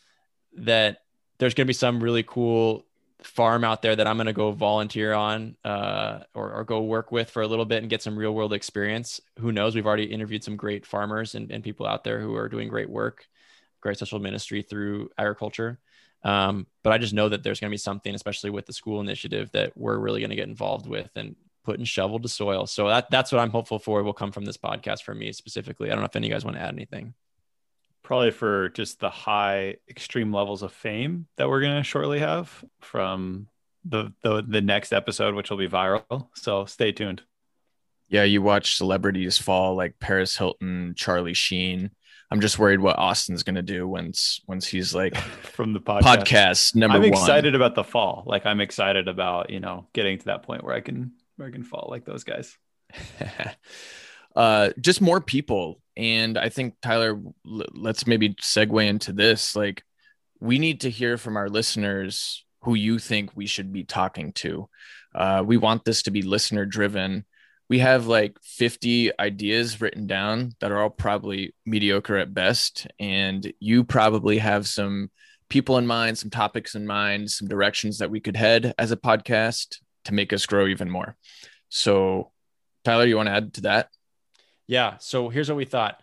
that 0.53 1.01
there's 1.37 1.53
going 1.53 1.65
to 1.65 1.69
be 1.69 1.73
some 1.73 2.01
really 2.03 2.23
cool 2.23 2.87
farm 3.21 3.63
out 3.63 3.81
there 3.81 3.95
that 3.95 4.07
I'm 4.07 4.17
going 4.17 4.27
to 4.27 4.33
go 4.33 4.51
volunteer 4.51 5.13
on 5.13 5.55
uh, 5.65 6.19
or, 6.33 6.53
or, 6.53 6.63
go 6.63 6.81
work 6.81 7.11
with 7.11 7.29
for 7.29 7.41
a 7.41 7.47
little 7.47 7.65
bit 7.65 7.81
and 7.81 7.89
get 7.89 8.03
some 8.03 8.17
real 8.17 8.33
world 8.33 8.53
experience. 8.53 9.19
Who 9.39 9.51
knows? 9.51 9.73
We've 9.73 9.87
already 9.87 10.05
interviewed 10.05 10.43
some 10.43 10.55
great 10.55 10.85
farmers 10.85 11.33
and, 11.33 11.51
and 11.51 11.63
people 11.63 11.87
out 11.87 12.03
there 12.03 12.19
who 12.19 12.35
are 12.35 12.47
doing 12.47 12.67
great 12.67 12.89
work, 12.89 13.25
great 13.81 13.97
social 13.97 14.19
ministry 14.19 14.61
through 14.61 15.09
agriculture. 15.17 15.79
Um, 16.27 16.67
but 16.83 16.91
I 16.91 16.97
just 16.97 17.13
know 17.13 17.29
that 17.29 17.41
there's 17.41 17.61
going 17.61 17.69
to 17.69 17.73
be 17.73 17.77
something, 17.77 18.13
especially 18.13 18.49
with 18.49 18.65
the 18.65 18.73
school 18.73 18.99
initiative, 18.99 19.49
that 19.53 19.71
we're 19.77 19.97
really 19.97 20.19
going 20.19 20.29
to 20.29 20.35
get 20.35 20.49
involved 20.49 20.85
with 20.85 21.09
and 21.15 21.37
put 21.63 21.73
putting 21.73 21.85
shovel 21.85 22.19
to 22.19 22.27
soil. 22.27 22.67
So 22.67 22.89
that 22.89 23.09
that's 23.09 23.31
what 23.31 23.39
I'm 23.39 23.49
hopeful 23.49 23.79
for 23.79 24.03
will 24.03 24.11
come 24.11 24.33
from 24.33 24.43
this 24.43 24.57
podcast 24.57 25.03
for 25.03 25.15
me 25.15 25.31
specifically. 25.31 25.89
I 25.89 25.93
don't 25.93 26.01
know 26.01 26.07
if 26.07 26.15
any 26.17 26.27
of 26.27 26.29
you 26.29 26.35
guys 26.35 26.43
want 26.43 26.57
to 26.57 26.63
add 26.63 26.73
anything. 26.73 27.13
Probably 28.03 28.31
for 28.31 28.69
just 28.69 28.99
the 28.99 29.09
high 29.09 29.77
extreme 29.89 30.33
levels 30.33 30.63
of 30.63 30.73
fame 30.73 31.27
that 31.37 31.47
we're 31.47 31.61
going 31.61 31.77
to 31.77 31.83
shortly 31.83 32.19
have 32.19 32.63
from 32.81 33.47
the, 33.85 34.11
the 34.21 34.43
the 34.45 34.61
next 34.61 34.91
episode, 34.91 35.33
which 35.33 35.49
will 35.49 35.57
be 35.57 35.69
viral. 35.69 36.27
So 36.33 36.65
stay 36.65 36.91
tuned. 36.91 37.21
Yeah, 38.09 38.23
you 38.23 38.41
watch 38.41 38.75
celebrities 38.75 39.37
fall 39.37 39.75
like 39.75 39.99
Paris 39.99 40.37
Hilton, 40.37 40.93
Charlie 40.95 41.33
Sheen. 41.33 41.91
I'm 42.29 42.41
just 42.41 42.59
worried 42.59 42.79
what 42.81 42.97
Austin's 42.99 43.43
gonna 43.43 43.61
do 43.61 43.87
once 43.87 44.41
once 44.47 44.67
he's 44.67 44.93
like 44.93 45.15
from 45.43 45.73
the 45.73 45.79
podcast. 45.79 46.01
podcast 46.01 46.75
number 46.75 46.97
I'm 46.97 47.01
one. 47.03 47.11
excited 47.11 47.55
about 47.55 47.75
the 47.75 47.83
fall. 47.83 48.23
Like 48.25 48.45
I'm 48.45 48.59
excited 48.61 49.07
about 49.07 49.49
you 49.49 49.59
know 49.59 49.87
getting 49.93 50.17
to 50.17 50.25
that 50.25 50.43
point 50.43 50.63
where 50.63 50.75
I 50.75 50.81
can 50.81 51.13
where 51.37 51.47
I 51.47 51.51
can 51.51 51.63
fall 51.63 51.87
like 51.89 52.05
those 52.05 52.23
guys. 52.23 52.57
uh, 54.35 54.69
just 54.79 55.01
more 55.01 55.21
people. 55.21 55.81
And 55.95 56.37
I 56.37 56.49
think 56.49 56.75
Tyler, 56.81 57.19
l- 57.45 57.65
let's 57.73 58.05
maybe 58.05 58.35
segue 58.35 58.85
into 58.85 59.13
this. 59.13 59.55
Like, 59.55 59.83
we 60.39 60.59
need 60.59 60.81
to 60.81 60.89
hear 60.89 61.17
from 61.17 61.37
our 61.37 61.49
listeners 61.49 62.45
who 62.61 62.75
you 62.75 62.99
think 62.99 63.31
we 63.35 63.47
should 63.47 63.71
be 63.71 63.83
talking 63.83 64.33
to. 64.33 64.69
Uh, 65.15 65.43
we 65.45 65.57
want 65.57 65.85
this 65.85 66.03
to 66.03 66.11
be 66.11 66.21
listener 66.21 66.65
driven. 66.65 67.25
We 67.69 67.79
have 67.79 68.07
like 68.07 68.37
50 68.43 69.11
ideas 69.19 69.81
written 69.81 70.07
down 70.07 70.53
that 70.59 70.71
are 70.71 70.81
all 70.81 70.89
probably 70.89 71.53
mediocre 71.65 72.17
at 72.17 72.33
best. 72.33 72.87
And 72.99 73.51
you 73.59 73.83
probably 73.83 74.37
have 74.37 74.67
some 74.67 75.11
people 75.49 75.77
in 75.77 75.87
mind, 75.87 76.17
some 76.17 76.29
topics 76.29 76.75
in 76.75 76.85
mind, 76.85 77.29
some 77.29 77.47
directions 77.47 77.97
that 77.99 78.09
we 78.09 78.19
could 78.19 78.37
head 78.37 78.73
as 78.77 78.91
a 78.91 78.97
podcast 78.97 79.79
to 80.05 80.13
make 80.13 80.31
us 80.31 80.45
grow 80.45 80.67
even 80.67 80.89
more. 80.89 81.15
So, 81.69 82.31
Tyler, 82.85 83.05
you 83.05 83.17
want 83.17 83.27
to 83.27 83.33
add 83.33 83.53
to 83.55 83.61
that? 83.61 83.89
Yeah. 84.67 84.97
So 84.99 85.29
here's 85.29 85.49
what 85.49 85.57
we 85.57 85.65
thought. 85.65 86.01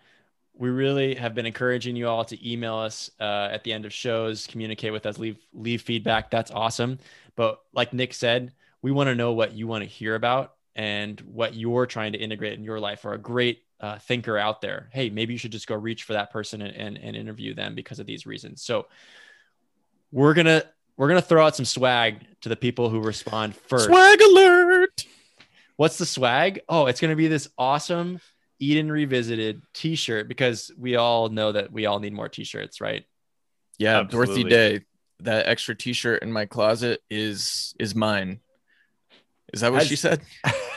We 0.57 0.69
really 0.69 1.15
have 1.17 1.35
been 1.35 1.47
encouraging 1.47 1.97
you 1.97 2.09
all 2.09 2.25
to 2.27 2.51
email 2.53 2.77
us 2.77 3.11
uh, 3.21 3.49
at 3.51 3.65
the 3.65 3.73
end 3.73 3.85
of 3.85 3.93
shows, 3.93 4.47
communicate 4.47 4.93
with 4.93 5.05
us, 5.05 5.19
leave 5.19 5.39
leave 5.53 5.83
feedback. 5.83 6.31
That's 6.31 6.51
awesome. 6.51 6.99
But 7.35 7.61
like 7.73 7.93
Nick 7.93 8.15
said, 8.15 8.53
we 8.81 8.93
want 8.93 9.09
to 9.09 9.15
know 9.15 9.33
what 9.33 9.53
you 9.53 9.67
want 9.67 9.83
to 9.83 9.91
hear 9.91 10.15
about 10.15 10.54
and 10.77 11.21
what 11.21 11.55
you're 11.55 11.87
trying 11.87 12.13
to 12.13 12.19
integrate 12.19 12.59
in 12.59 12.65
your 12.65 12.81
life 12.81 13.05
or 13.05 13.15
a 13.15 13.19
great 13.19 13.63
uh, 13.81 13.99
thinker 13.99 14.39
out 14.39 14.61
there. 14.61 14.89
Hey, 14.93 15.11
maybe 15.11 15.35
you 15.35 15.39
should 15.39 15.53
just 15.53 15.67
go 15.67 15.75
reach 15.75 16.05
for 16.05 16.15
that 16.15 16.33
person 16.33 16.63
and, 16.63 16.75
and, 16.75 16.97
and 16.97 17.17
interview 17.17 17.55
them 17.55 17.75
because 17.75 17.99
of 17.99 18.07
these 18.07 18.27
reasons. 18.27 18.63
So 18.63 18.87
we're 20.11 20.35
gonna 20.35 20.65
we're 20.97 21.09
gonna 21.09 21.23
throw 21.23 21.45
out 21.45 21.57
some 21.57 21.65
swag 21.65 22.25
to 22.43 22.49
the 22.49 22.57
people 22.57 22.89
who 22.89 23.01
respond 23.01 23.57
first. 23.57 23.87
Swag 23.87 24.21
alert! 24.21 25.05
What's 25.77 25.99
the 25.99 26.07
swag? 26.07 26.61
Oh, 26.69 26.87
it's 26.87 27.01
gonna 27.01 27.17
be 27.17 27.29
this 27.29 27.49
awesome 27.59 28.21
Eden 28.61 28.91
Revisited 28.91 29.63
T-shirt 29.75 30.29
because 30.29 30.71
we 30.79 30.97
all 30.97 31.29
know 31.29 31.53
that 31.53 31.73
we 31.73 31.87
all 31.87 31.99
need 31.99 32.13
more 32.13 32.29
T-shirts, 32.29 32.81
right? 32.81 33.05
Yeah, 33.79 34.01
Absolutely. 34.01 34.43
Dorothy 34.43 34.51
Day. 34.79 34.85
That 35.21 35.47
extra 35.47 35.75
T-shirt 35.75 36.23
in 36.23 36.33
my 36.33 36.47
closet 36.47 37.01
is 37.11 37.75
is 37.79 37.95
mine. 37.95 38.41
Is 39.55 39.61
that 39.61 39.73
what 39.73 39.83
Has- 39.83 39.89
she 39.89 39.97
said? 39.97 40.21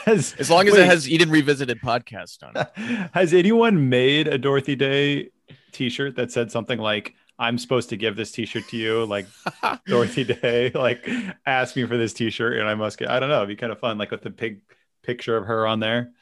Has, 0.04 0.34
As 0.38 0.48
long 0.48 0.66
as 0.68 0.74
wait, 0.74 0.82
it 0.82 0.86
has 0.86 1.08
Eden 1.10 1.30
Revisited 1.30 1.80
podcast 1.80 2.42
on 2.42 2.52
it. 2.56 3.10
Has 3.12 3.34
anyone 3.34 3.88
made 3.88 4.26
a 4.28 4.38
Dorothy 4.38 4.74
Day 4.76 5.30
T-shirt 5.72 6.16
that 6.16 6.30
said 6.32 6.50
something 6.50 6.78
like, 6.78 7.14
"I'm 7.38 7.58
supposed 7.58 7.90
to 7.90 7.96
give 7.96 8.16
this 8.16 8.32
T-shirt 8.32 8.68
to 8.68 8.76
you"? 8.76 9.04
Like 9.04 9.26
Dorothy 9.86 10.24
Day, 10.24 10.70
like 10.74 11.06
ask 11.44 11.76
me 11.76 11.84
for 11.84 11.98
this 11.98 12.14
T-shirt, 12.14 12.56
and 12.58 12.68
I 12.68 12.74
must 12.74 12.98
get. 12.98 13.10
I 13.10 13.20
don't 13.20 13.28
know. 13.28 13.38
It'd 13.38 13.48
be 13.48 13.56
kind 13.56 13.72
of 13.72 13.80
fun, 13.80 13.98
like 13.98 14.10
with 14.10 14.22
the 14.22 14.30
big 14.30 14.62
picture 15.02 15.36
of 15.36 15.44
her 15.46 15.66
on 15.66 15.80
there. 15.80 16.12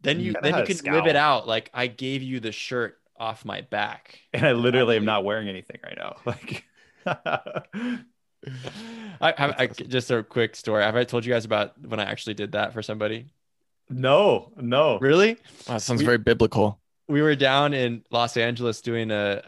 Then 0.00 0.18
you 0.18 0.32
Kinda 0.32 0.40
then 0.42 0.52
you 0.52 0.58
had 0.58 0.70
a 0.70 0.74
can 0.74 0.92
live 0.94 1.06
it 1.06 1.16
out 1.16 1.46
like 1.46 1.70
I 1.74 1.86
gave 1.86 2.22
you 2.22 2.40
the 2.40 2.52
shirt 2.52 2.98
off 3.18 3.44
my 3.44 3.60
back. 3.60 4.20
And 4.32 4.44
I 4.46 4.52
literally 4.52 4.96
am 4.96 5.04
not 5.04 5.24
wearing 5.24 5.48
anything 5.48 5.78
right 5.84 5.96
now. 5.96 6.16
Like, 6.26 6.64
I, 9.20 9.32
I, 9.32 9.54
I 9.62 9.66
just 9.66 10.10
a 10.10 10.22
quick 10.22 10.54
story. 10.56 10.82
Have 10.82 10.96
I 10.96 11.04
told 11.04 11.24
you 11.24 11.32
guys 11.32 11.44
about 11.44 11.78
when 11.84 12.00
I 12.00 12.04
actually 12.04 12.34
did 12.34 12.52
that 12.52 12.72
for 12.72 12.82
somebody? 12.82 13.26
no, 13.90 14.52
no. 14.56 14.98
Really? 14.98 15.34
Wow, 15.66 15.74
that 15.74 15.82
sounds 15.82 16.00
We- 16.00 16.04
very 16.06 16.18
biblical. 16.18 16.78
we 17.08 17.22
were 17.22 17.34
down 17.34 17.72
in 17.74 18.02
Los 18.10 18.36
Angeles 18.36 18.80
doing 18.82 19.10
a, 19.10 19.42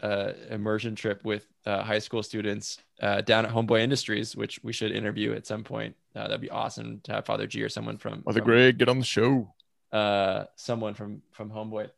a 0.49 0.53
immersion 0.53 0.95
trip 0.95 1.23
with 1.23 1.45
uh, 1.65 1.83
high 1.83 1.99
school 1.99 2.23
students 2.23 2.79
uh, 3.01 3.21
down 3.21 3.45
at 3.45 3.51
Homeboy 3.53 3.81
Industries, 3.81 4.35
which 4.35 4.59
we 4.63 4.73
should 4.73 4.91
interview 4.91 5.33
at 5.33 5.45
some 5.45 5.63
point. 5.63 5.95
Uh, 6.15 6.23
that'd 6.23 6.41
be 6.41 6.49
awesome 6.49 6.99
to 7.03 7.13
have 7.13 7.25
Father 7.25 7.45
G 7.47 7.61
or 7.61 7.69
someone 7.69 7.97
from, 7.97 8.23
Mother 8.25 8.39
from 8.39 8.47
Greg, 8.49 8.77
get 8.79 8.89
on 8.89 8.97
the 8.99 9.05
show. 9.05 9.53
uh, 9.91 10.45
someone 10.55 10.95
from 10.95 11.21
from 11.31 11.49
Homeboy. 11.51 11.89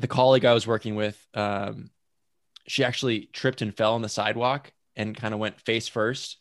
The 0.00 0.06
colleague 0.06 0.44
I 0.44 0.52
was 0.54 0.66
working 0.66 0.94
with, 0.96 1.18
um, 1.34 1.90
she 2.68 2.84
actually 2.84 3.28
tripped 3.32 3.62
and 3.62 3.74
fell 3.76 3.94
on 3.94 4.02
the 4.02 4.08
sidewalk 4.08 4.72
and 4.98 5.16
kind 5.16 5.32
of 5.32 5.40
went 5.40 5.58
face 5.60 5.88
first 5.88 6.36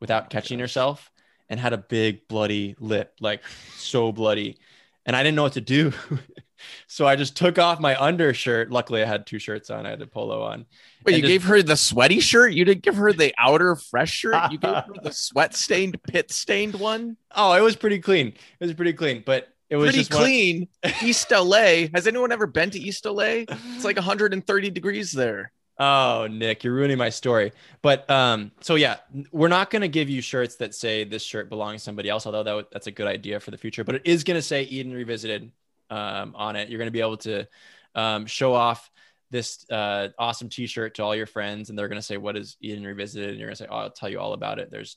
without 0.00 0.24
oh 0.24 0.26
catching 0.30 0.58
herself 0.58 1.12
and 1.48 1.60
had 1.60 1.72
a 1.72 1.78
big 1.78 2.26
bloody 2.26 2.74
lip, 2.80 3.14
like 3.20 3.42
so 3.76 4.10
bloody. 4.10 4.58
And 5.06 5.14
I 5.14 5.22
didn't 5.22 5.36
know 5.36 5.44
what 5.44 5.52
to 5.52 5.60
do. 5.60 5.92
so 6.86 7.06
I 7.06 7.16
just 7.16 7.36
took 7.36 7.58
off 7.58 7.80
my 7.80 8.00
undershirt. 8.00 8.70
Luckily, 8.70 9.02
I 9.02 9.06
had 9.06 9.26
two 9.26 9.38
shirts 9.38 9.70
on. 9.70 9.86
I 9.86 9.90
had 9.90 10.02
a 10.02 10.06
polo 10.06 10.42
on. 10.42 10.66
Wait, 11.04 11.14
And 11.14 11.16
you 11.16 11.22
just- 11.22 11.28
gave 11.28 11.44
her 11.44 11.62
the 11.62 11.76
sweaty 11.76 12.20
shirt? 12.20 12.52
You 12.52 12.64
didn't 12.64 12.82
give 12.82 12.96
her 12.96 13.12
the 13.12 13.32
outer 13.38 13.76
fresh 13.76 14.10
shirt? 14.10 14.50
You 14.50 14.58
gave 14.58 14.74
her 14.74 14.84
the 15.02 15.12
sweat 15.12 15.54
stained, 15.54 16.02
pit 16.02 16.30
stained 16.32 16.74
one? 16.74 17.16
Oh, 17.34 17.52
it 17.54 17.60
was 17.62 17.76
pretty 17.76 18.00
clean. 18.00 18.28
It 18.28 18.64
was 18.64 18.74
pretty 18.74 18.92
clean, 18.92 19.22
but 19.24 19.48
it 19.70 19.76
was 19.76 19.92
Pretty 19.94 20.08
clean. 20.08 20.68
East 21.02 21.30
LA. 21.30 21.88
Has 21.94 22.06
anyone 22.06 22.32
ever 22.32 22.46
been 22.46 22.70
to 22.70 22.78
East 22.78 23.04
LA? 23.04 23.44
It's 23.48 23.84
like 23.84 23.96
130 23.96 24.70
degrees 24.70 25.12
there. 25.12 25.52
Oh, 25.78 26.26
Nick, 26.28 26.64
you're 26.64 26.74
ruining 26.74 26.98
my 26.98 27.08
story. 27.08 27.52
But 27.82 28.08
um, 28.10 28.50
so 28.60 28.74
yeah, 28.74 28.96
we're 29.30 29.48
not 29.48 29.70
going 29.70 29.82
to 29.82 29.88
give 29.88 30.08
you 30.08 30.20
shirts 30.20 30.56
that 30.56 30.74
say 30.74 31.04
this 31.04 31.22
shirt 31.22 31.48
belongs 31.48 31.82
to 31.82 31.84
somebody 31.84 32.08
else, 32.08 32.26
although 32.26 32.42
that, 32.42 32.70
that's 32.72 32.88
a 32.88 32.90
good 32.90 33.06
idea 33.06 33.38
for 33.38 33.52
the 33.52 33.58
future. 33.58 33.84
But 33.84 33.96
it 33.96 34.02
is 34.04 34.24
going 34.24 34.36
to 34.36 34.42
say 34.42 34.62
Eden 34.64 34.92
Revisited 34.92 35.52
um, 35.88 36.34
on 36.34 36.56
it. 36.56 36.68
You're 36.68 36.78
going 36.78 36.88
to 36.88 36.92
be 36.92 37.00
able 37.00 37.16
to 37.18 37.46
um, 37.94 38.26
show 38.26 38.54
off 38.54 38.90
this 39.30 39.64
uh, 39.70 40.08
awesome 40.18 40.48
T-shirt 40.48 40.96
to 40.96 41.04
all 41.04 41.14
your 41.14 41.26
friends, 41.26 41.70
and 41.70 41.78
they're 41.78 41.88
going 41.88 42.00
to 42.00 42.06
say, 42.06 42.16
"What 42.16 42.36
is 42.36 42.56
Eden 42.60 42.84
Revisited?" 42.84 43.30
And 43.30 43.38
you're 43.38 43.48
going 43.48 43.56
to 43.56 43.62
say, 43.62 43.68
"Oh, 43.70 43.76
I'll 43.76 43.90
tell 43.90 44.08
you 44.08 44.18
all 44.18 44.32
about 44.32 44.58
it." 44.58 44.70
There's 44.70 44.96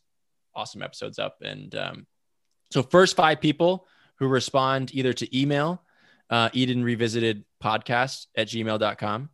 awesome 0.56 0.82
episodes 0.82 1.20
up, 1.20 1.38
and 1.42 1.76
um, 1.76 2.08
so 2.72 2.82
first 2.82 3.16
five 3.16 3.40
people 3.40 3.88
who 4.16 4.28
respond 4.28 4.92
either 4.94 5.14
to 5.14 5.40
email 5.40 5.84
uh, 6.30 6.50
Eden 6.54 6.84
Revisited 6.84 7.44
podcast 7.64 8.28
at 8.36 8.48
gmail.com 8.48 9.30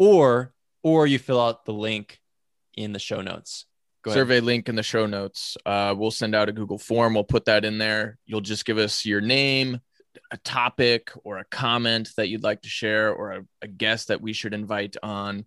or 0.00 0.54
or 0.82 1.06
you 1.06 1.18
fill 1.18 1.40
out 1.40 1.66
the 1.66 1.74
link 1.74 2.18
in 2.74 2.92
the 2.92 2.98
show 2.98 3.20
notes. 3.20 3.66
Survey 4.06 4.40
link 4.40 4.70
in 4.70 4.76
the 4.76 4.82
show 4.82 5.04
notes. 5.04 5.58
Uh, 5.66 5.94
we'll 5.96 6.10
send 6.10 6.34
out 6.34 6.48
a 6.48 6.52
Google 6.52 6.78
form. 6.78 7.12
We'll 7.12 7.22
put 7.22 7.44
that 7.44 7.66
in 7.66 7.76
there. 7.76 8.16
You'll 8.24 8.40
just 8.40 8.64
give 8.64 8.78
us 8.78 9.04
your 9.04 9.20
name, 9.20 9.78
a 10.30 10.38
topic, 10.38 11.10
or 11.22 11.36
a 11.36 11.44
comment 11.44 12.08
that 12.16 12.28
you'd 12.28 12.42
like 12.42 12.62
to 12.62 12.68
share, 12.70 13.12
or 13.12 13.32
a, 13.32 13.42
a 13.60 13.68
guest 13.68 14.08
that 14.08 14.22
we 14.22 14.32
should 14.32 14.54
invite 14.54 14.96
on. 15.02 15.44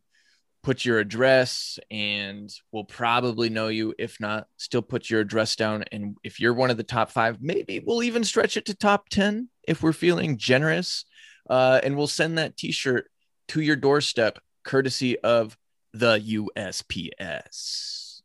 Put 0.62 0.86
your 0.86 1.00
address, 1.00 1.80
and 1.90 2.54
we'll 2.72 2.84
probably 2.84 3.50
know 3.50 3.70
you. 3.70 3.96
If 3.98 4.20
not, 4.20 4.46
still 4.58 4.84
put 4.84 5.10
your 5.10 5.22
address 5.22 5.56
down. 5.56 5.86
And 5.92 6.16
if 6.24 6.40
you're 6.40 6.54
one 6.54 6.70
of 6.70 6.78
the 6.78 6.84
top 6.84 7.10
five, 7.10 7.40
maybe 7.42 7.84
we'll 7.84 8.04
even 8.04 8.24
stretch 8.24 8.56
it 8.56 8.68
to 8.68 8.76
top 8.76 9.10
10 9.10 9.50
if 9.68 9.82
we're 9.82 9.94
feeling 9.94 10.38
generous. 10.38 11.06
Uh, 11.50 11.82
and 11.84 11.98
we'll 11.98 12.08
send 12.08 12.38
that 12.38 12.56
t 12.56 12.72
shirt 12.72 13.10
to 13.50 13.62
your 13.62 13.76
doorstep, 13.76 14.40
courtesy 14.64 15.18
of 15.20 15.58
the 15.94 16.20
USPS. 16.20 18.22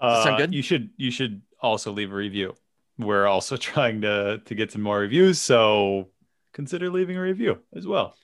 that 0.00 0.22
sound 0.24 0.34
Uh, 0.34 0.38
good? 0.38 0.54
You 0.54 0.62
should 0.62 0.90
you 0.96 1.10
should 1.10 1.42
also 1.60 1.92
leave 1.92 2.12
a 2.12 2.14
review. 2.14 2.54
We're 2.98 3.26
also 3.26 3.56
trying 3.70 4.00
to 4.02 4.40
to 4.44 4.54
get 4.54 4.72
some 4.72 4.82
more 4.82 4.98
reviews, 4.98 5.40
so 5.40 6.10
consider 6.52 6.90
leaving 6.90 7.16
a 7.16 7.22
review 7.22 7.58
as 7.74 7.86
well. 7.86 8.16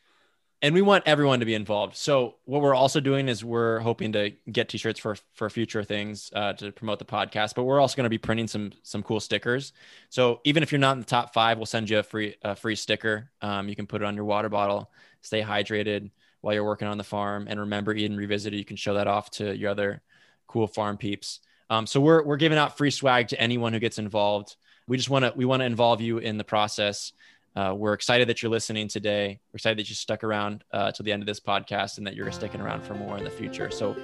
And 0.63 0.75
we 0.75 0.83
want 0.83 1.05
everyone 1.07 1.41
to 1.41 1.47
be 1.47 1.55
involved. 1.55 1.97
So 1.97 2.35
what 2.45 2.61
we're 2.61 2.75
also 2.75 3.01
doing 3.01 3.29
is 3.29 3.45
we're 3.45 3.79
hoping 3.79 4.13
to 4.13 4.33
get 4.51 4.69
t-shirts 4.69 5.01
for 5.01 5.17
for 5.35 5.49
future 5.49 5.83
things 5.83 6.31
uh, 6.35 6.53
to 6.55 6.73
promote 6.73 6.99
the 6.99 7.05
podcast, 7.05 7.55
but 7.55 7.65
we're 7.65 7.81
also 7.81 7.97
going 7.97 8.05
to 8.05 8.11
be 8.11 8.19
printing 8.19 8.47
some 8.47 8.73
some 8.83 9.03
cool 9.03 9.21
stickers. 9.21 9.73
So 10.11 10.41
even 10.45 10.63
if 10.63 10.71
you're 10.71 10.79
not 10.79 10.93
in 10.93 11.01
the 11.01 11.07
top 11.07 11.33
five, 11.33 11.57
we'll 11.57 11.67
send 11.67 11.89
you 11.89 11.99
a 11.99 12.03
free 12.03 12.37
a 12.43 12.55
free 12.55 12.77
sticker. 12.77 13.31
Um, 13.41 13.69
you 13.69 13.77
can 13.77 13.87
put 13.87 14.03
it 14.03 14.05
on 14.05 14.15
your 14.15 14.27
water 14.27 14.49
bottle. 14.49 14.91
Stay 15.23 15.43
hydrated 15.43 16.11
while 16.43 16.55
you're 16.55 16.65
working 16.65 16.89
on 16.89 16.99
the 16.99 17.05
farm, 17.05 17.47
and 17.49 17.61
remember 17.61 17.95
Eden 17.95 18.17
Revisited. 18.17 18.59
You 18.59 18.65
can 18.65 18.77
show 18.77 18.95
that 18.95 19.07
off 19.07 19.31
to 19.33 19.57
your 19.57 19.71
other 19.71 20.03
cool 20.47 20.67
farm 20.67 20.97
peeps. 20.97 21.41
Um, 21.71 21.87
so 21.87 22.01
we're 22.01 22.23
we're 22.23 22.37
giving 22.37 22.59
out 22.59 22.77
free 22.77 22.91
swag 22.91 23.29
to 23.29 23.41
anyone 23.41 23.73
who 23.73 23.79
gets 23.79 23.99
involved. 23.99 24.57
We 24.87 24.97
just 24.97 25.09
want 25.09 25.25
to 25.25 25.33
we 25.35 25.45
want 25.45 25.61
to 25.61 25.67
involve 25.67 26.01
you 26.01 26.19
in 26.19 26.37
the 26.37 26.45
process. 26.45 27.13
Uh, 27.57 27.75
we're 27.77 27.95
excited 27.95 28.29
that 28.29 28.43
you're 28.43 28.51
listening 28.51 28.87
today. 28.87 29.41
We're 29.53 29.57
excited 29.57 29.79
that 29.79 29.89
you 29.89 29.95
stuck 29.95 30.23
around 30.23 30.65
uh, 30.73 30.93
till 30.93 31.05
the 31.05 31.13
end 31.13 31.23
of 31.23 31.27
this 31.27 31.41
podcast 31.41 31.99
and 31.99 32.07
that 32.07 32.15
you're 32.15 32.31
sticking 32.31 32.61
around 32.61 32.83
for 32.83 32.95
more 32.95 33.19
in 33.19 33.25
the 33.25 33.31
future. 33.31 33.71
So 33.71 33.97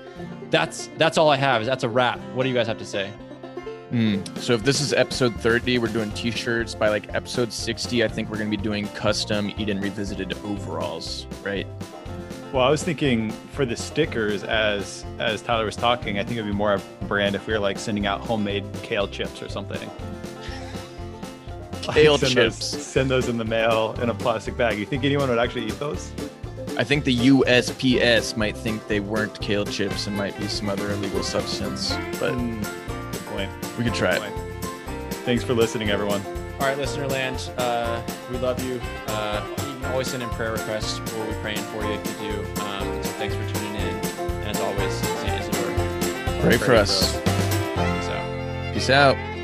that's 0.50 0.88
that's 0.96 1.16
all 1.16 1.30
I 1.30 1.36
have. 1.36 1.62
Is 1.62 1.68
that's 1.68 1.84
a 1.84 1.88
wrap. 1.88 2.18
What 2.34 2.42
do 2.42 2.48
you 2.48 2.54
guys 2.54 2.66
have 2.66 2.78
to 2.78 2.84
say? 2.84 3.10
Hmm. 3.90 4.24
So 4.36 4.54
if 4.54 4.64
this 4.64 4.80
is 4.80 4.92
episode 4.92 5.32
30, 5.36 5.78
we're 5.78 5.86
doing 5.86 6.10
t-shirts. 6.10 6.74
By 6.74 6.88
like 6.88 7.14
episode 7.14 7.52
60, 7.52 8.02
I 8.02 8.08
think 8.08 8.28
we're 8.30 8.38
gonna 8.38 8.50
be 8.50 8.56
doing 8.56 8.88
custom 8.88 9.52
Eden 9.58 9.80
Revisited 9.80 10.32
overalls, 10.44 11.26
right? 11.44 11.68
Well, 12.52 12.64
I 12.64 12.70
was 12.70 12.82
thinking 12.82 13.30
for 13.52 13.64
the 13.64 13.76
stickers, 13.76 14.42
as 14.42 15.04
as 15.18 15.40
Tyler 15.42 15.66
was 15.66 15.76
talking, 15.76 16.18
I 16.18 16.24
think 16.24 16.38
it'd 16.38 16.50
be 16.50 16.56
more 16.56 16.74
a 16.74 16.78
brand 17.06 17.36
if 17.36 17.46
we 17.46 17.52
were 17.52 17.60
like 17.60 17.78
sending 17.78 18.06
out 18.06 18.20
homemade 18.20 18.64
kale 18.82 19.06
chips 19.06 19.40
or 19.40 19.48
something. 19.48 19.88
Like, 21.88 21.96
Kale 21.96 22.18
send 22.18 22.32
chips. 22.32 22.72
Those, 22.72 22.86
send 22.86 23.10
those 23.10 23.28
in 23.28 23.36
the 23.38 23.44
mail 23.44 23.94
in 24.02 24.10
a 24.10 24.14
plastic 24.14 24.56
bag. 24.56 24.78
You 24.78 24.86
think 24.86 25.04
anyone 25.04 25.28
would 25.28 25.38
actually 25.38 25.66
eat 25.66 25.78
those? 25.78 26.10
I 26.78 26.84
think 26.84 27.04
the 27.04 27.16
USPS 27.16 28.36
might 28.36 28.56
think 28.56 28.86
they 28.88 29.00
weren't 29.00 29.40
kale 29.40 29.64
chips 29.64 30.06
and 30.06 30.16
might 30.16 30.36
be 30.38 30.46
some 30.48 30.68
other 30.68 30.90
illegal 30.90 31.22
substance, 31.22 31.90
but 32.20 32.32
Mm, 32.34 32.62
good 33.12 33.24
point. 33.26 33.50
we 33.78 33.84
could 33.84 33.94
try 33.94 34.16
it. 34.16 34.20
Good 34.20 34.32
point. 34.32 35.14
Thanks 35.24 35.42
for 35.44 35.54
listening, 35.54 35.90
everyone. 35.90 36.20
All 36.60 36.66
right, 36.66 36.76
listener 36.76 37.06
land, 37.08 37.50
uh, 37.58 38.02
we 38.30 38.38
love 38.38 38.62
you. 38.64 38.80
Uh, 39.06 39.42
always 39.92 40.08
send 40.08 40.22
in 40.22 40.28
prayer 40.30 40.52
requests. 40.52 41.00
We'll 41.14 41.26
be 41.26 41.32
praying 41.40 41.58
for 41.58 41.82
you 41.84 41.92
if 41.92 42.06
you 42.22 42.32
do. 42.32 42.62
Um, 42.62 43.02
so 43.02 43.10
thanks 43.12 43.34
for 43.34 43.46
tuning 43.54 43.74
in. 43.76 43.94
And 44.44 44.56
as 44.56 44.60
always, 44.60 44.92
St. 44.92 45.40
Isidore, 45.40 46.40
Pray 46.42 46.58
for 46.58 46.74
us. 46.74 47.16
Peace 47.20 48.08
out. 48.08 48.74
Peace 48.74 48.90
out. 48.90 49.35